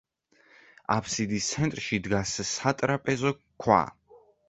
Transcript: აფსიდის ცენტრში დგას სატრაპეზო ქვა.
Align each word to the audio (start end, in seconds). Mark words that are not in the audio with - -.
აფსიდის 0.95 1.51
ცენტრში 1.51 2.01
დგას 2.09 2.35
სატრაპეზო 2.55 3.39
ქვა. 3.65 3.83